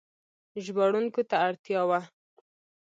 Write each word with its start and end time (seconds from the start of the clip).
ژباړونکو 0.63 1.21
ته 1.29 1.35
اړتیا 1.47 1.81
وه. 1.89 2.01